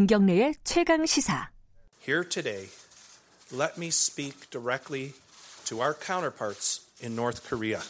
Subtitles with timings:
[0.00, 1.50] 김경래의 최강 시사.
[2.00, 2.70] Here today,
[3.52, 5.12] let me speak directly
[5.66, 7.80] to our counterparts in North Korea.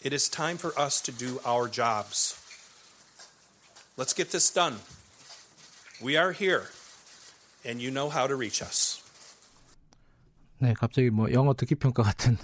[0.00, 2.38] It is time for us to do our jobs.
[3.98, 4.76] Let's get this done.
[6.00, 6.70] We are here,
[7.66, 9.02] and you know how to reach us.
[10.60, 12.38] 네, 갑자기 뭐 영어 듣기 평가 같은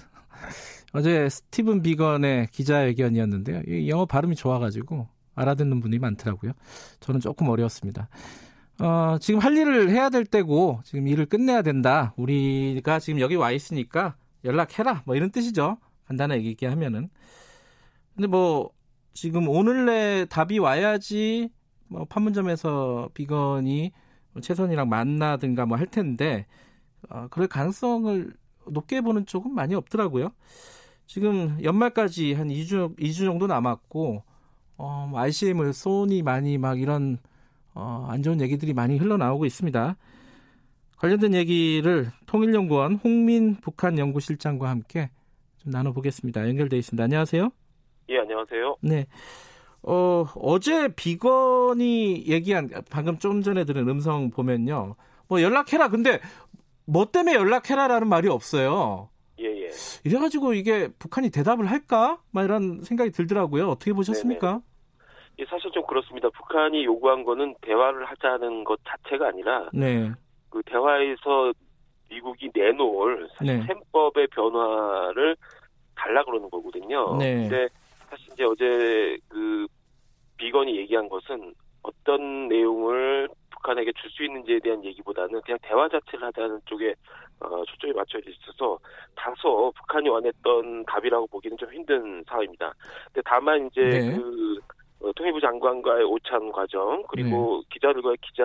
[0.91, 3.61] 어제 스티븐 비건의 기자회견이었는데요.
[3.67, 6.51] 이 영어 발음이 좋아가지고 알아듣는 분이 많더라고요.
[6.99, 8.09] 저는 조금 어려웠습니다.
[8.79, 12.13] 어, 지금 할 일을 해야 될 때고 지금 일을 끝내야 된다.
[12.17, 15.03] 우리가 지금 여기 와 있으니까 연락해라.
[15.05, 15.77] 뭐 이런 뜻이죠.
[16.05, 17.09] 간단하게 얘기하면은.
[18.15, 18.71] 근데 뭐
[19.13, 21.49] 지금 오늘 내 답이 와야지
[21.87, 23.91] 뭐 판문점에서 비건이
[24.41, 26.45] 최선이랑 만나든가 뭐 할 텐데
[27.09, 28.33] 어, 그럴 가능성을
[28.67, 30.31] 높게 보는 쪽은 많이 없더라고요.
[31.05, 34.23] 지금 연말까지 한 2주, 2주 정도 남았고,
[34.77, 35.21] 어, 뭐
[35.71, 37.19] 쏘니 많이 막 이런,
[37.77, 39.95] 어, 안 좋은 얘기들이 많이 흘러나오고 있습니다.
[40.97, 45.11] 관련된 얘기를 통일연구원 홍민 북한 연구실장과 함께
[45.57, 46.47] 좀 나눠보겠습니다.
[46.49, 47.03] 연결돼 있습니다.
[47.03, 47.51] 안녕하세요.
[48.09, 48.77] 예, 안녕하세요.
[48.81, 49.05] 네.
[49.83, 54.95] 어, 어제 비건이 얘기한, 방금 좀 전에 들은 음성 보면요.
[55.27, 55.89] 뭐 연락해라.
[55.89, 56.19] 근데
[56.85, 59.09] 뭐 때문에 연락해라라는 말이 없어요.
[59.39, 59.69] 예, 예.
[60.03, 62.19] 이래가지고 이게 북한이 대답을 할까?
[62.31, 63.69] 막 이런 생각이 들더라고요.
[63.69, 64.47] 어떻게 보셨습니까?
[64.47, 64.61] 네네.
[65.39, 66.29] 예, 사실 좀 그렇습니다.
[66.29, 70.11] 북한이 요구한 거는 대화를 하자는 것 자체가 아니라 네.
[70.49, 71.53] 그 대화에서
[72.09, 73.65] 미국이 내놓을 사실 네.
[73.65, 75.35] 셈법의 변화를
[75.95, 77.17] 달라 그러는 거거든요.
[77.17, 77.47] 네.
[77.49, 77.67] 근데
[78.09, 79.67] 사실 이제 어제 그
[80.37, 86.61] 비건이 얘기한 것은 어떤 내용을 북한에게 줄 수 있는지에 대한 얘기보다는 그냥 대화 자체를 하자는
[86.65, 86.95] 쪽에
[87.39, 88.79] 어, 초점이 맞춰져 있어서
[89.15, 92.73] 다소 북한이 원했던 답이라고 보기는 좀 힘든 상황입니다.
[93.05, 94.15] 근데 다만 이제 네.
[94.15, 94.59] 그
[95.01, 97.67] 어, 통일부 장관과의 오찬 과정 그리고 네.
[97.73, 98.43] 기자들과의 기자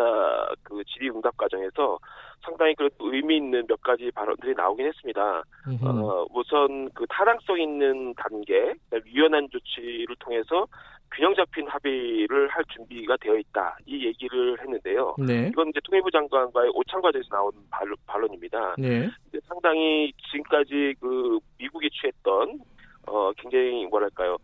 [0.62, 1.98] 그 질의응답 과정에서
[2.44, 5.42] 상당히 그 의미 있는 몇 가지 발언들이 나오긴 했습니다.
[5.84, 8.74] 어, 우선 그 타당성 있는 단계,
[9.06, 10.66] 유연한 조치를 통해서
[11.14, 13.76] 균형 잡힌 합의를 할 준비가 되어 있다.
[13.86, 15.14] 이 얘기를 했는데요.
[15.18, 15.48] 네.
[15.48, 19.08] 이건 이제 통일부 장관과의 오찬 과정에서 나온 발론, 입니다 네.
[19.46, 22.60] 상당히 지금까지 그 미국이 취했던
[23.06, 24.36] 어 굉장히 뭐랄까요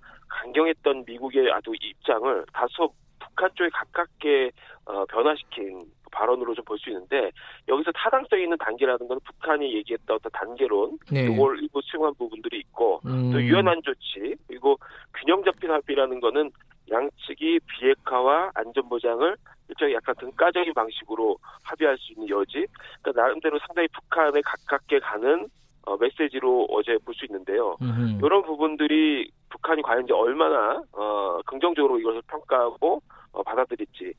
[0.42, 4.50] 강경했던 미국의 아주 입장을 다소 북한 쪽에 가깝게
[4.86, 7.30] 어, 변화시킨 발언으로 좀 볼 수 있는데
[7.68, 11.24] 여기서 타당성 있는 단계라는 건 북한이 얘기했던 어떤 단계론 네.
[11.24, 13.32] 이걸 일부 수용한 부분들이 있고 음.
[13.32, 14.78] 또 유연한 조치 그리고
[15.14, 16.50] 균형 잡힌 합의라는 거는
[16.90, 19.36] 양측이 비핵화와 안전 보장을
[19.68, 22.66] 일종의 약간 등가적인 방식으로 합의할 수 있는 여지
[23.02, 25.48] 그러니까 나름대로 상당히 북한에 가깝게 가는
[25.88, 27.76] 어, 메시지로 어제 볼 수 있는데요.
[27.80, 28.18] 음흠.
[28.24, 34.12] 이런 부분들이 북한이 과연 이제 얼마나 어, 긍정적으로 이것을 평가하고 어, 받아들일지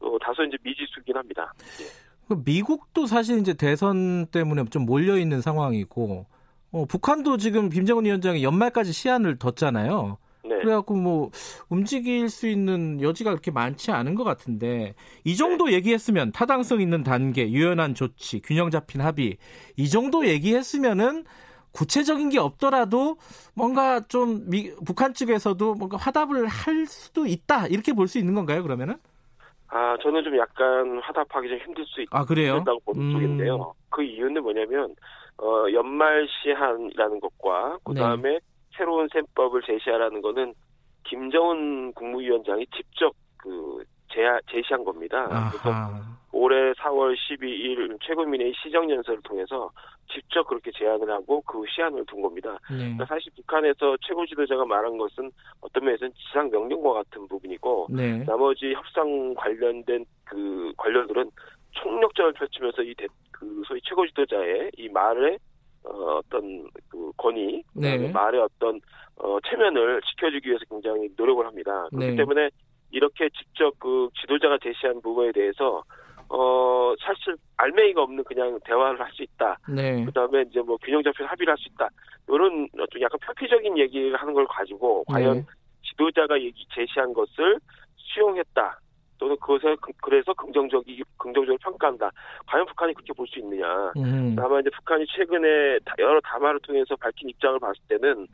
[0.00, 1.52] 또 다소 이제 미지수긴 합니다.
[1.82, 2.34] 예.
[2.44, 6.26] 미국도 사실 이제 대선 때문에 좀 몰려 있는 상황이고
[6.72, 10.18] 어, 북한도 지금 김정은 위원장이 연말까지 시한을 뒀잖아요.
[10.66, 10.70] 네.
[10.70, 11.30] 그래갖고 뭐
[11.68, 14.94] 움직일 수 있는 여지가 그렇게 많지 않은 것 같은데
[15.24, 15.74] 이 정도 네.
[15.74, 19.38] 얘기했으면 타당성 있는 단계, 유연한 조치, 균형 잡힌 합의
[19.76, 21.24] 이 정도 얘기했으면은
[21.72, 23.16] 구체적인 게 없더라도
[23.54, 28.62] 뭔가 좀 미, 북한 측에서도 뭔가 화답을 할 수도 있다 이렇게 볼 수 있는 건가요
[28.62, 28.96] 그러면은?
[29.68, 32.24] 아 저는 좀 약간 화답하기 좀 힘들 수 있다고 아,
[32.84, 33.12] 보는 음.
[33.12, 33.74] 쪽인데요.
[33.90, 34.94] 그 이유는 뭐냐면
[35.38, 38.40] 어, 연말 시한이라는 것과 그 다음에 네.
[38.76, 40.54] 새로운 셈법을 제시하라는 거는
[41.04, 45.26] 김정은 국무위원장이 직접 그 제하, 제시한 겁니다.
[45.30, 45.50] 아하.
[45.50, 49.70] 그래서 올해 4월 12일 최고민의 시정연설을 통해서
[50.12, 52.58] 직접 그렇게 제안을 하고 그 시한을 둔 겁니다.
[52.70, 52.78] 네.
[52.78, 58.24] 그러니까 사실 북한에서 최고 지도자가 말한 것은 어떤 면에서는 지상 명령과 같은 부분이고 네.
[58.24, 61.30] 나머지 협상 관련된 그 관련들은
[61.72, 65.38] 총력전을 펼치면서 이그 소위 최고 지도자의 이 말에
[65.86, 68.10] 어, 어떤 그 권위, 네.
[68.10, 68.80] 말의 어떤
[69.16, 71.86] 어, 체면을 지켜주기 위해서 굉장히 노력을 합니다.
[71.90, 72.16] 그렇기 네.
[72.16, 72.50] 때문에
[72.90, 75.82] 이렇게 직접 그 지도자가 제시한 부분에 대해서
[76.28, 79.58] 어 사실 알맹이가 없는 그냥 대화를 할 수 있다.
[79.68, 80.04] 네.
[80.04, 81.88] 그다음에 이제 뭐 균형 잡힌 합의를 할 수 있다.
[82.28, 85.44] 이런 좀 약간 표피적인 얘기를 하는 걸 가지고 과연 네.
[85.84, 87.60] 지도자가 얘기 제시한 것을
[87.96, 88.80] 수용했다.
[89.18, 92.10] 또는 그것에 그, 그래서 긍정적이 긍정적으로 평가한다.
[92.46, 93.92] 과연 북한이 그렇게 볼 수 있느냐.
[93.96, 94.34] 음.
[94.36, 98.26] 다만 이제 북한이 최근에 여러 담화를 통해서 밝힌 입장을 봤을 때는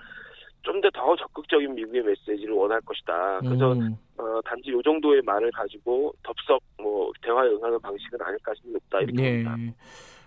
[0.63, 3.41] 좀 더 더 적극적인 미국의 메시지를 원할 것이다.
[3.41, 3.97] 그래서 음.
[4.19, 9.13] 어, 단지 요 정도의 말을 가지고 덥석 뭐 대화에 응하는 방식은 아닐까 싶은 높다 이렇게
[9.13, 9.43] 네.
[9.45, 9.57] 봅니다.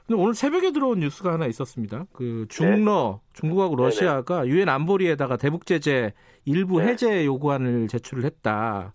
[0.05, 2.05] 근데 오늘 새벽에 들어온 뉴스가 하나 있었습니다.
[2.13, 3.31] 그 중러 네.
[3.33, 6.13] 중국하고 러시아가 유엔 안보리에다가 대북 제재
[6.45, 6.89] 일부 네.
[6.89, 8.93] 해제 요구안을 제출을 했다.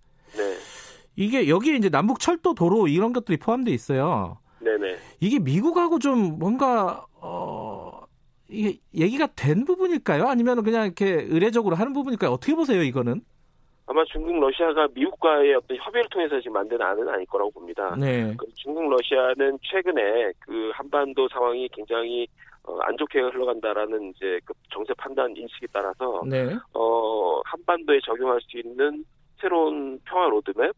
[1.17, 4.39] 이게 여기에 이제 남북 철도 도로 이런 것들이 포함되어 있어요.
[4.61, 4.97] 네네.
[5.21, 8.01] 이게 미국하고 좀 뭔가 어
[8.49, 10.27] 이게 얘기가 된 부분일까요?
[10.27, 12.31] 아니면 그냥 이렇게 의례적으로 하는 부분일까요?
[12.31, 13.23] 어떻게 보세요, 이거는?
[13.87, 17.97] 아마 중국 러시아가 미국과의 어떤 협의를 통해서 지금 만든 안은 아닐 거라고 봅니다.
[17.99, 18.35] 네.
[18.39, 22.29] 그 중국 러시아는 최근에 그 한반도 상황이 굉장히
[22.63, 26.57] 어, 안 좋게 흘러간다라는 이제 그 정세 판단 인식에 따라서 네.
[26.75, 29.05] 어, 한반도에 적용할 수 있는
[29.41, 30.73] 새로운 평화 로드맵 어,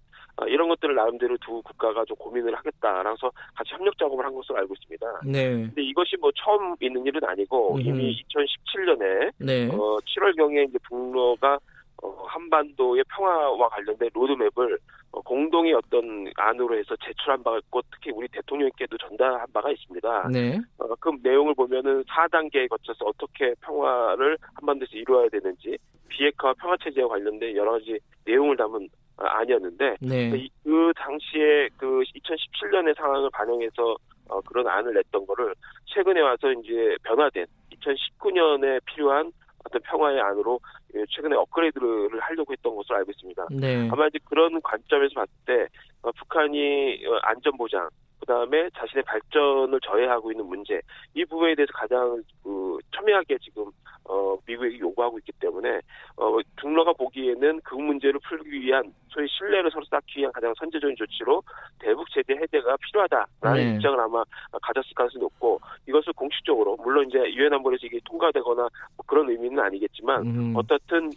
[0.48, 5.20] 이런 것들을 나름대로 두 국가가 좀 고민을 하겠다라서 같이 협력 작업을 한 것으로 알고 있습니다.
[5.26, 5.50] 네.
[5.50, 7.80] 근데 이것이 뭐 처음 있는 일은 아니고 음.
[7.80, 9.68] 이미 2017년에 네.
[9.68, 11.58] 어, 7월경에 이제 북로가
[12.02, 14.78] 어, 한반도의 평화와 관련된 로드맵을
[15.12, 20.28] 어, 공동의 어떤 안으로 해서 제출한 바가 있고 특히 우리 대통령께도 전달한 바가 있습니다.
[20.32, 20.58] 네.
[20.78, 25.78] 어, 그 내용을 보면은 4단계에 거쳐서 어떻게 평화를 한반도에서 이루어야 되는지
[26.08, 28.88] 비핵화와 평화 체제와 관련된 여러 가지 내용을 담은
[29.22, 30.30] 어, 안이었는데 네.
[30.36, 33.96] 이- 그 당시에 그 2017년의 상황을 반영해서
[34.28, 35.54] 어, 그런 안을 냈던 거를
[35.86, 39.30] 최근에 와서 이제 변화된 2019년에 필요한
[39.64, 40.58] 어떤 평화의 안으로
[40.94, 43.46] 예, 최근에 업그레이드를 하려고 했던 것으로 알고 있습니다.
[43.52, 43.88] 네.
[43.90, 45.66] 아마 이제 그런 관점에서 봤을 때
[46.02, 47.88] 어, 북한이 어, 안전 보장
[48.22, 50.80] 그다음에 자신의 발전을 저해하고 있는 문제
[51.14, 53.64] 이 부분에 대해서 가장 그 첨예하게 지금
[54.04, 55.80] 어 미국에게 요구하고 있기 때문에
[56.16, 61.42] 어 중러가 보기에는 그 문제를 풀기 위한 소위 신뢰를 서로 쌓기 위한 가장 선제적인 조치로
[61.80, 63.74] 대북 제재 해제가 필요하다라는 네.
[63.74, 64.22] 입장을 아마
[64.62, 68.62] 가졌을 가능성이 높고 이것을 공식적으로 물론 이제 유엔 안보리에서 이게 통과되거나
[68.96, 70.52] 뭐 그런 의미는 아니겠지만 음.
[70.56, 71.10] 어떻든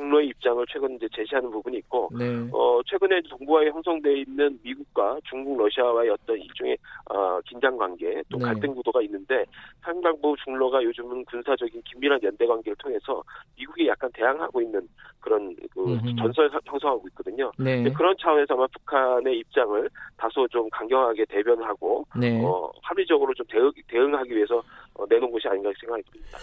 [0.00, 2.24] 중로의 입장을 최근 이제 제시하는 부분이 있고 네.
[2.52, 6.78] 어, 최근에 동북아에 형성돼 있는 미국과 중국, 러시아와의 어떤 일종의
[7.10, 8.46] 어, 긴장 관계 또 네.
[8.46, 9.44] 갈등 구도가 있는데
[9.82, 13.22] 상당부 중로가 요즘은 군사적인 긴밀한 연대 관계를 통해서
[13.56, 14.88] 미국이 약간 대항하고 있는
[15.20, 16.00] 그런 그.
[16.18, 17.52] 전선을 형성하고 있거든요.
[17.58, 17.82] 네.
[17.92, 22.42] 그런 차원에서 아마 북한의 입장을 다소 좀 강경하게 대변하고 네.
[22.42, 24.62] 어, 합리적으로 좀 대응, 대응하기 위해서
[24.94, 26.38] 어, 내놓은 것이 아닌가 생각이 듭니다.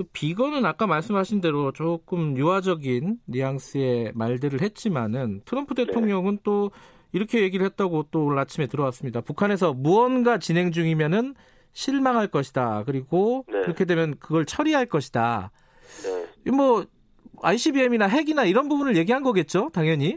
[0.00, 5.84] 그 비건은 아까 말씀하신 대로 조금 유화적인 뉘앙스의 말들을 했지만은 트럼프 네.
[5.84, 6.70] 대통령은 또
[7.12, 9.20] 이렇게 얘기를 했다고 또 오늘 아침에 들어왔습니다.
[9.20, 11.34] 북한에서 무언가 진행 중이면은
[11.72, 12.84] 실망할 것이다.
[12.86, 13.60] 그리고 네.
[13.60, 15.50] 그렇게 되면 그걸 처리할 것이다.
[16.44, 16.50] 네.
[16.50, 16.86] 뭐
[17.42, 20.16] ICBM이나 핵이나 이런 부분을 얘기한 거겠죠, 당연히.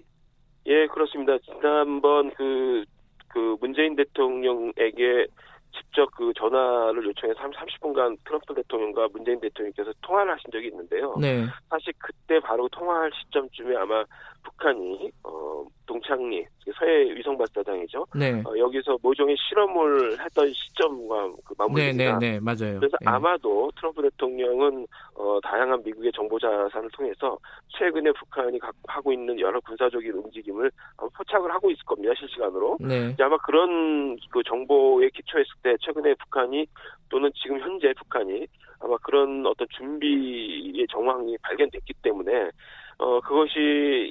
[0.66, 1.38] 예, 그렇습니다.
[1.40, 2.86] 지난번 그,
[3.28, 5.28] 그 문재인 대통령에게
[5.76, 11.16] 직접 그 전화를 요청해서 30분간 트럼프 대통령과 문재인 대통령께서 통화를 하신 적이 있는데요.
[11.20, 11.46] 네.
[11.70, 14.04] 사실 그때 바로 통화할 시점쯤에 아마
[14.44, 16.46] 북한이 어 동창리
[16.78, 18.06] 서해 위성 발사장이죠.
[18.16, 18.42] 네.
[18.46, 22.20] 어, 여기서 모종의 실험을 했던 시점과 그 네, 맞물립니다.
[22.20, 22.80] 네, 네, 맞아요.
[22.80, 23.06] 그래서 예.
[23.06, 27.38] 아마도 트럼프 대통령은 어, 다양한 미국의 정보 자산을 통해서
[27.78, 30.72] 최근에 북한이 가- 하고 있는 여러 군사적인 움직임을
[31.18, 32.78] 포착을 하고 있을 겁니다 실시간으로.
[32.80, 33.16] 네.
[33.20, 36.66] 아마 그런 그 정보에 기초했을 때 최근에 북한이
[37.10, 38.48] 또는 지금 현재 북한이
[38.80, 42.50] 아마 그런 어떤 준비의 정황이 발견됐기 때문에
[42.98, 43.60] 어 그것이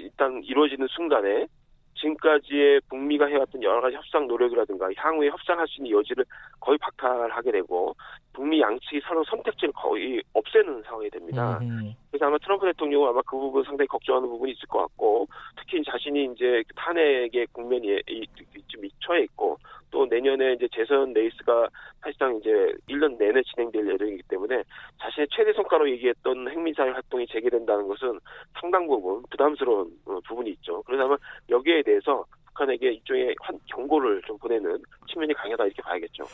[0.04, 1.46] 일단 이루어지는 순간에
[1.94, 6.24] 지금까지의 북미가 해왔던 여러 가지 협상 노력이라든가 향후에 협상할 수 있는 여지를
[6.58, 7.94] 거의 박탈하게 되고
[8.32, 11.58] 북미 양측이 서로 선택지를 거의 없애는 상황이 됩니다.
[11.62, 15.82] 음, 그래서 아마 트럼프 대통령은 아마 그 부분 상당히 걱정하는 부분이 있을 것 같고 특히
[15.84, 18.26] 자신이 이제 그 탄핵의 국면이 이-
[18.68, 19.58] 좀 처해 있고
[19.92, 21.68] 또 내년에 이제 재선 레이스가
[22.00, 22.48] 사실상 이제
[22.88, 24.64] 1년 내내 진행될 예정이기 때문에
[25.00, 28.18] 자신의 최대 성과로 얘기했던 핵미사일 활동이 재개된다는 것은
[28.60, 30.82] 상당 부분 부담스러운 어, 부분이 있죠.
[30.84, 31.16] 그래서 아마
[31.50, 34.78] 여기에 대해서 북한에게 일종의 환- 경고를 좀 보내는
[35.12, 36.24] 측면이 강하다 이렇게 봐야겠죠.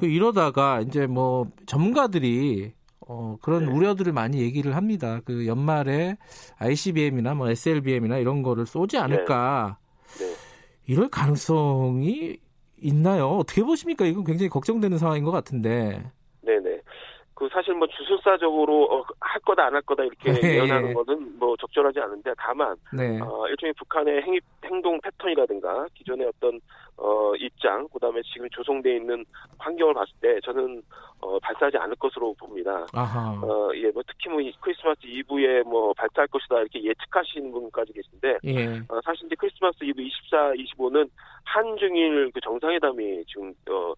[0.00, 2.72] 그 이러다가 이제 뭐 전문가들이
[3.08, 3.72] 어, 그런 네.
[3.72, 5.20] 우려들을 많이 얘기를 합니다.
[5.24, 6.16] 그 연말에
[6.58, 9.78] ICBM이나 뭐 SLBM이나 이런 거를 쏘지 않을까.
[10.20, 10.26] 네.
[10.86, 12.36] 이럴 가능성이
[12.82, 13.28] 있나요?
[13.28, 14.04] 어떻게 보십니까?
[14.04, 16.02] 이건 굉장히 걱정되는 상황인 것 같은데.
[16.42, 16.80] 네네.
[17.34, 20.54] 그 사실 뭐 주술사적으로 어, 할 거다 안 할 거다 이렇게 네.
[20.56, 23.20] 예언하는 것은 뭐 적절하지 않은데 다만 네.
[23.20, 26.60] 어, 일종의 북한의 행, 행동 패턴이라든가 기존의 어떤
[26.98, 29.24] 어, 입장 그 다음에 지금 조성돼 있는
[29.58, 30.82] 환경을 봤을 때 저는
[31.20, 32.86] 어, 발사하지 않을 것으로 봅니다.
[32.92, 33.40] 아하.
[33.42, 38.66] 어, 예, 뭐 특히 뭐이 크리스마스 이브에 뭐 발사할 것이다 이렇게 예측하시는 분까지 계신데 예.
[38.88, 41.08] 어, 사실 이제 크리스마스 이브 24, 25는
[41.44, 43.94] 한중일 그 정상회담이 지금 어,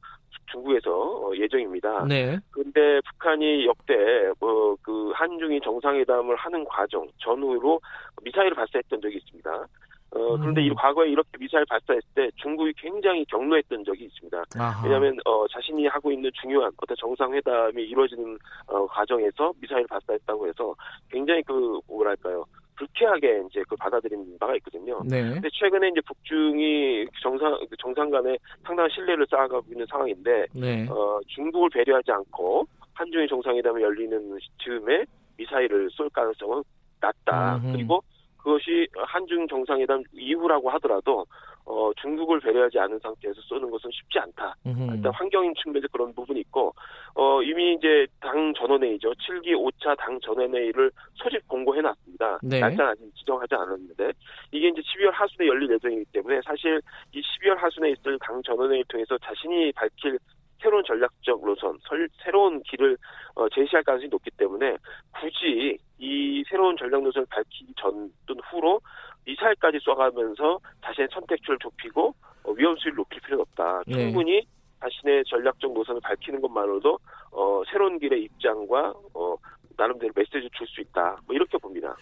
[0.50, 2.04] 중국에서 어, 예정입니다.
[2.06, 2.38] 네.
[2.50, 3.94] 근데 북한이 역대
[4.40, 7.80] 뭐그 한중일 정상회담을 하는 과정 전후로
[8.22, 9.66] 미사일을 발사했던 적이 있습니다.
[10.12, 10.66] 어, 그런데 음.
[10.66, 14.44] 이 과거에 이렇게 미사일 발사했을 때 중국이 굉장히 격노했던 적이 있습니다.
[14.58, 14.84] 아하.
[14.84, 18.36] 왜냐하면 어, 자신이 하고 있는 중요한 어떤 정상회담이 이루어지는
[18.66, 20.74] 어, 과정에서 미사일 발사했다고 해서
[21.10, 22.44] 굉장히 그 뭐랄까요
[22.76, 25.00] 불쾌하게 이제 그 받아들인 바가 있거든요.
[25.04, 25.22] 네.
[25.22, 30.88] 근데 최근에 이제 북중이 정상 정상 간에 상당한 신뢰를 쌓아가고 있는 상황인데 네.
[30.88, 35.04] 어, 중국을 배려하지 않고 한중일 정상회담이 열리는 즈음에
[35.36, 36.62] 미사일을 쏠 가능성은
[37.00, 37.56] 낮다.
[37.56, 37.72] 음흠.
[37.72, 38.02] 그리고
[38.42, 41.26] 그것이 한중 정상회담 이후라고 하더라도
[41.66, 44.56] 어, 중국을 배려하지 않은 상태에서 쏘는 것은 쉽지 않다.
[44.66, 44.96] 음흠.
[44.96, 46.74] 일단 환경인 측면에서 그런 부분이 있고
[47.14, 49.12] 어, 이미 이제 당 전원회의죠.
[49.12, 52.40] 7기 5차 당 전원회의를 소집 공고해놨습니다.
[52.42, 52.60] 네.
[52.60, 54.12] 날짜는 아직 지정하지 않았는데
[54.52, 56.80] 이게 이제 12월 하순에 열릴 예정이기 때문에 사실
[57.12, 60.18] 이 12월 하순에 있을 당 전원회의를 통해서 자신이 밝힐
[60.60, 62.96] 새로운 전략적 노선, 설, 새로운 길을
[63.34, 64.76] 어, 제시할 가능성이 높기 때문에
[65.18, 68.80] 굳이 이 새로운 전략 노선을 밝히기 전 또는 후로
[69.24, 72.14] 미사일까지 쏴가면서 자신의 선택지를 좁히고
[72.44, 73.82] 어, 위험 수위를 높일 필요는 없다.
[73.86, 73.94] 네.
[73.94, 74.46] 충분히
[74.80, 76.98] 자신의 전략적 노선을 밝히는 것만으로도
[77.32, 79.36] 어, 새로운 길의 입장과 어,
[79.76, 81.18] 나름대로 메시지를 줄 수 있다.
[81.26, 81.94] 뭐 이렇게 봅니다.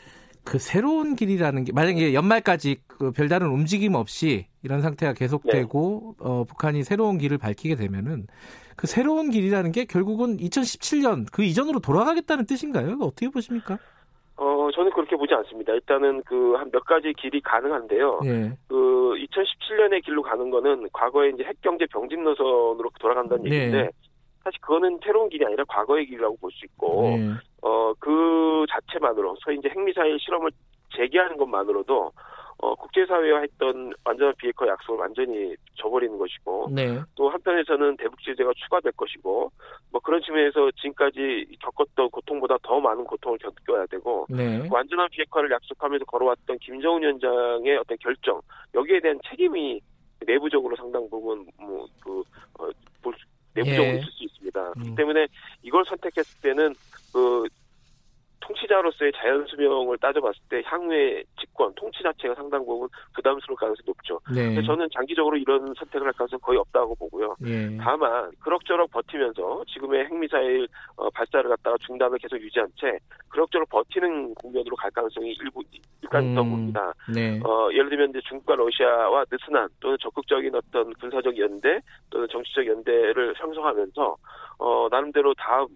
[0.49, 6.25] 그 새로운 길이라는 게 만약에 연말까지 그 별다른 움직임 없이 이런 상태가 계속되고 네.
[6.27, 8.27] 어, 북한이 새로운 길을 밝히게 되면은
[8.75, 12.97] 그 새로운 길이라는 게 결국은 2017년 그 이전으로 돌아가겠다는 뜻인가요?
[13.03, 13.79] 어떻게 보십니까?
[14.37, 15.75] 어, 저는 그렇게 보지 않습니다.
[15.75, 18.21] 일단은 그 한 몇 가지 길이 가능한데요.
[18.25, 18.53] 예.
[18.69, 18.75] 그
[19.19, 23.51] 2017년의 길로 가는 거는 과거에 이제 핵 경제 병진 노선으로 돌아간다는 네.
[23.55, 23.91] 얘기인데
[24.45, 27.33] 사실 그거는 새로운 길이 아니라 과거의 길이라고 볼 수 있고 네.
[27.69, 30.51] 어 그 자체만으로 소위 이제 핵미사일 실험을
[30.97, 32.13] 재개하는 것만으로도
[32.61, 37.01] 어, 국제사회와 했던 완전한 비핵화 약속을 완전히 저버리는 것이고 네.
[37.15, 39.53] 또 한편에서는 대북 제재가 추가될 것이고
[39.93, 44.59] 뭐 그런 측면에서 지금까지 겪었던 고통보다 더 많은 고통을 겪어야 되고 네.
[44.59, 48.41] 그 완전한 비핵화를 약속하면서 걸어왔던 김정은 위원장의 어떤 결정
[48.75, 49.81] 여기에 대한 책임이
[50.27, 52.25] 내부적으로 상당 부분 뭐그
[52.59, 52.69] 어,
[53.03, 53.99] 볼 수, 내부적으로 예.
[53.99, 54.71] 있을 수 있습니다.
[54.73, 54.95] 그렇기 음.
[54.97, 55.29] 때문에
[55.63, 56.75] 이걸 선택했을 때는
[57.13, 57.45] 그
[58.49, 64.21] 통치자로서의 자연 수명을 따져봤을 때 향후의 집권, 통치 자체가 상당 부분 부담스러울 가능성이 높죠.
[64.35, 64.61] 네.
[64.63, 67.37] 저는 장기적으로 이런 선택을 할 가능성은 거의 없다고 보고요.
[67.41, 67.77] 네.
[67.79, 74.77] 다만 그럭저럭 버티면서 지금의 핵미사일 어, 발사를 갖다가 중단을 계속 유지한 채 그럭저럭 버티는 국면으로
[74.77, 75.63] 갈 가능성이 일부
[76.03, 76.93] 일단 음, 봅니다.
[77.13, 77.41] 네.
[77.45, 83.35] 어, 예를 들면 이제 중국과 러시아와 느슨한 또는 적극적인 어떤 군사적 연대 또는 정치적 연대를
[83.37, 84.17] 형성하면서
[84.59, 85.67] 어, 나름대로 다음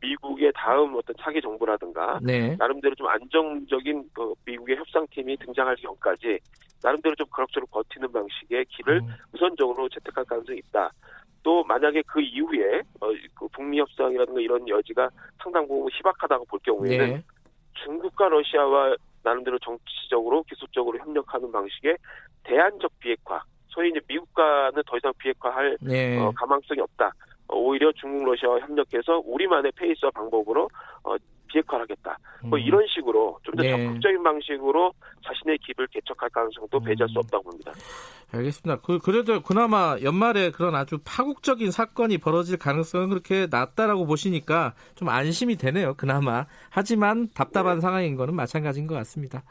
[0.00, 2.56] 미국의 다음 어떤 차기 정부라든가 네.
[2.56, 6.38] 나름대로 좀 안정적인 그 미국의 협상팀이 등장하기 전까지
[6.82, 9.08] 나름대로 좀 그럭저럭 버티는 방식의 길을 음.
[9.34, 10.90] 우선적으로 채택할 가능성이 있다.
[11.42, 15.10] 또 만약에 그 이후에 어, 그 북미 협상이라든가 이런 여지가
[15.42, 17.22] 상당 부분 희박하다고 볼 경우에는 네.
[17.84, 21.96] 중국과 러시아와 나름대로 정치적으로 기술적으로 협력하는 방식의
[22.44, 26.18] 대안적 비핵화 소위 이제 미국과는 더 이상 비핵화할 네.
[26.18, 27.12] 어, 가망성이 없다.
[27.52, 30.68] 오히려 중국 러시아와 협력해서 우리만의 페이스와 방법으로
[31.04, 31.16] 어,
[31.50, 32.16] 비핵화를 하겠다.
[32.44, 32.62] 뭐 음.
[32.62, 33.70] 이런 식으로 좀더 네.
[33.70, 34.92] 적극적인 방식으로
[35.24, 36.84] 자신의 길을 개척할 가능성도 음.
[36.84, 37.72] 배제할 수 없다고 봅니다.
[38.32, 38.80] 알겠습니다.
[38.82, 45.56] 그, 그래도 그나마 연말에 그런 아주 파국적인 사건이 벌어질 가능성은 그렇게 낮다라고 보시니까 좀 안심이
[45.56, 45.94] 되네요.
[45.94, 46.46] 그나마.
[46.70, 47.80] 하지만 답답한 네.
[47.80, 49.42] 상황인 거는 마찬가지인 것 같습니다.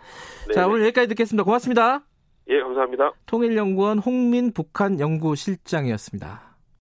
[0.48, 0.53] 네.
[0.53, 1.44] 자, 오늘 여기까지 듣겠습니다.
[1.44, 2.03] 고맙습니다.
[2.48, 3.12] 예, 감사합니다.
[3.25, 6.49] 통일연구원 홍민 북한 연구실장이었습니다.